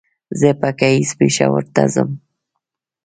[0.39, 2.09] زه به ګهيځ پېښور ته ځم